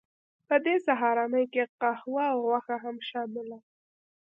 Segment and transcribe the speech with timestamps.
[0.47, 3.59] په دې سهارنۍ کې قهوه او غوښه هم شامله وه